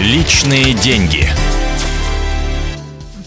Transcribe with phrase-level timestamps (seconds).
[0.00, 1.28] Личные деньги.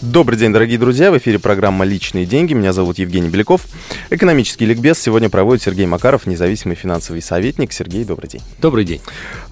[0.02, 1.12] Добрый день, дорогие друзья.
[1.12, 2.52] В эфире программа «Личные деньги».
[2.52, 3.66] Меня зовут Евгений Беляков.
[4.10, 7.72] Экономический ликбез сегодня проводит Сергей Макаров, независимый финансовый советник.
[7.72, 8.42] Сергей, добрый день.
[8.60, 9.00] Добрый день.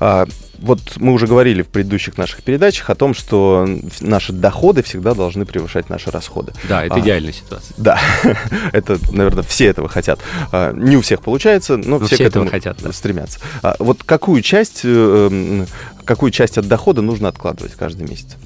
[0.00, 0.26] А,
[0.62, 3.68] вот мы уже говорили в предыдущих наших передачах о том, что
[4.00, 6.52] наши доходы всегда должны превышать наши расходы.
[6.68, 7.74] Да, это а, идеальная ситуация.
[7.76, 8.00] Да,
[8.72, 10.20] это, наверное, все этого хотят.
[10.52, 12.92] А, не у всех получается, но, но все, все к этому хотят, да.
[12.92, 13.40] стремятся.
[13.62, 15.66] А, вот какую часть, э,
[16.04, 18.36] какую часть от дохода нужно откладывать каждый месяц?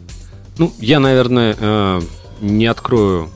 [0.59, 2.01] Ну, я, наверное, э,
[2.41, 3.31] не открою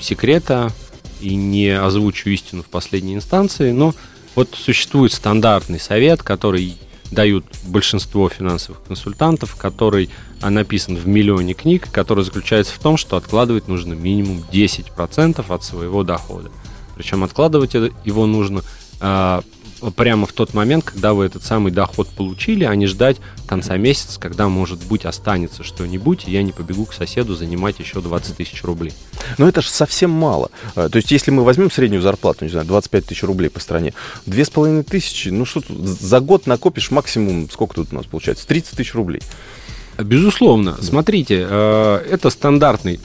[0.00, 0.72] секрета
[1.20, 3.94] и не озвучу истину в последней инстанции, но
[4.34, 6.76] вот существует стандартный совет, который
[7.10, 13.16] дают большинство финансовых консультантов, который а, написан в миллионе книг, который заключается в том, что
[13.16, 16.50] откладывать нужно минимум 10% от своего дохода.
[16.96, 18.62] Причем откладывать его нужно
[19.00, 19.42] а,
[19.96, 24.18] прямо в тот момент, когда вы этот самый доход получили, а не ждать конца месяца,
[24.20, 28.62] когда, может быть, останется что-нибудь, и я не побегу к соседу занимать еще 20 тысяч
[28.64, 28.92] рублей.
[29.38, 30.50] Но это же совсем мало.
[30.74, 33.94] А, то есть, если мы возьмем среднюю зарплату, не знаю, 25 тысяч рублей по стране,
[34.26, 38.76] 2,5 тысячи, ну что тут, за год накопишь максимум, сколько тут у нас получается, 30
[38.76, 39.22] тысяч рублей.
[39.98, 40.76] Безусловно.
[40.80, 43.00] Смотрите, э, это стандартный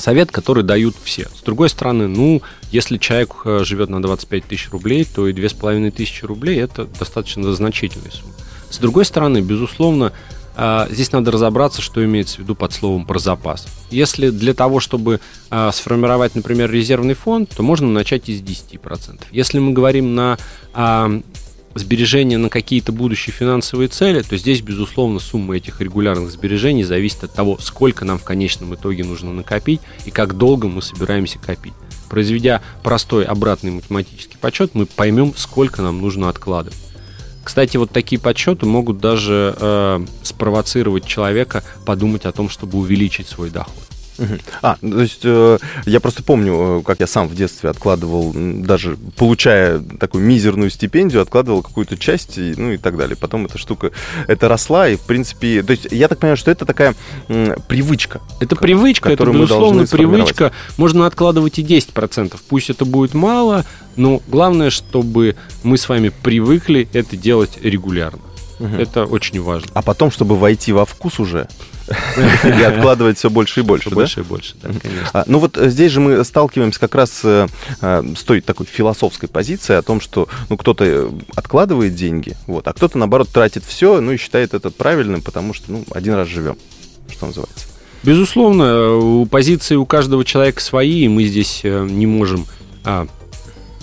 [0.00, 1.28] совет, который дают все.
[1.34, 5.90] С другой стороны, ну, если человек э, живет на 25 тысяч рублей, то и 2,5
[5.90, 8.32] тысячи рублей– это достаточно значительная сумма.
[8.70, 10.12] С другой стороны, безусловно,
[10.56, 13.66] э, здесь надо разобраться, что имеется в виду под словом про запас.
[13.90, 19.22] Если для того, чтобы э, сформировать, например, резервный фонд, то можно начать из 10%.
[19.30, 20.38] Если мы говорим на
[21.74, 27.32] сбережения на какие-то будущие финансовые цели, то здесь, безусловно, сумма этих регулярных сбережений зависит от
[27.32, 31.74] того, сколько нам в конечном итоге нужно накопить и как долго мы собираемся копить.
[32.08, 36.78] Произведя простой обратный математический подсчет, мы поймем, сколько нам нужно откладывать.
[37.44, 43.50] Кстати, вот такие подсчеты могут даже э, спровоцировать человека подумать о том, чтобы увеличить свой
[43.50, 43.74] доход.
[44.62, 48.96] А, то есть э, я просто помню, э, как я сам в детстве откладывал, даже
[49.16, 53.16] получая такую мизерную стипендию, откладывал какую-то часть, и, ну и так далее.
[53.16, 53.92] Потом эта штука,
[54.26, 56.94] это росла, и в принципе, то есть я так понимаю, что это такая
[57.28, 58.20] м, привычка.
[58.40, 60.52] Это привычка, это безусловно привычка.
[60.76, 62.36] Можно откладывать и 10%.
[62.48, 63.64] Пусть это будет мало,
[63.96, 68.20] но главное, чтобы мы с вами привыкли это делать регулярно.
[68.60, 68.76] Угу.
[68.76, 69.70] Это очень важно.
[69.74, 71.48] А потом, чтобы войти во вкус уже,
[72.44, 73.96] и откладывать все больше и больше, да?
[73.96, 75.10] Больше и больше, да, конечно.
[75.12, 77.48] А, ну вот э, здесь же мы сталкиваемся как раз э,
[77.80, 82.72] э, с той такой философской позицией о том, что ну, кто-то откладывает деньги, вот, а
[82.72, 86.56] кто-то, наоборот, тратит все, ну и считает это правильным, потому что, ну, один раз живем,
[87.10, 87.66] что называется.
[88.02, 92.46] Безусловно, у позиции у каждого человека свои, и мы здесь не можем
[92.82, 93.06] а,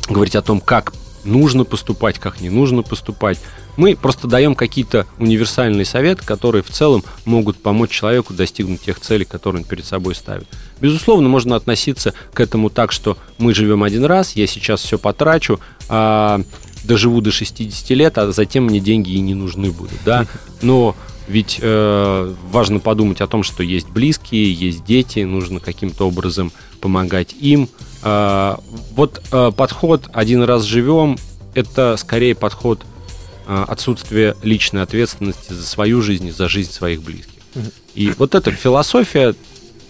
[0.09, 0.94] говорить о том, как
[1.27, 3.39] нужно поступать, как не нужно поступать.
[3.75, 9.25] Мы просто даем какие-то универсальные советы, которые в целом могут помочь человеку достигнуть тех целей,
[9.25, 10.47] которые он перед собой ставит.
[10.81, 15.59] Безусловно, можно относиться к этому так, что мы живем один раз, я сейчас все потрачу,
[15.89, 16.41] а
[16.83, 20.25] доживу до 60 лет, а затем мне деньги и не нужны будут, да.
[20.61, 20.95] Но
[21.27, 27.35] ведь э, важно подумать о том, что есть близкие, есть дети, нужно каким-то образом помогать
[27.39, 27.69] им.
[28.03, 28.56] Э,
[28.96, 31.18] вот э, подход «один раз живем»—
[31.53, 32.81] это скорее подход
[33.50, 37.41] а, отсутствие личной ответственности за свою жизнь и за жизнь своих близких.
[37.96, 39.35] И вот эта философия,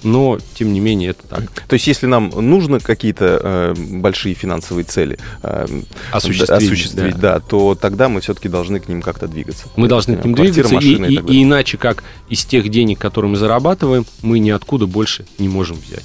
[0.04, 1.50] но тем не менее это так.
[1.68, 5.66] То есть, если нам нужно какие-то э, большие финансовые цели э,
[6.12, 7.36] осуществить, осуществить да.
[7.36, 9.68] да, то тогда мы все-таки должны к ним как-то двигаться.
[9.76, 13.32] Мы должны к ним двигаться, и, и, и, и иначе как из тех денег, которые
[13.32, 16.04] мы зарабатываем, мы ниоткуда больше не можем взять.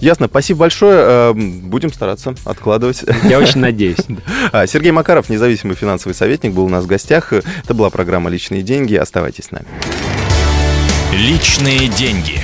[0.00, 0.96] Ясно, спасибо большое.
[0.98, 3.04] Э, будем стараться откладывать.
[3.24, 3.98] Я очень надеюсь.
[4.52, 7.32] А, Сергей Макаров, независимый финансовый советник, был у нас в гостях.
[7.32, 8.94] Это была программа «Личные деньги».
[8.94, 9.66] Оставайтесь с нами.
[11.12, 12.40] Личные деньги.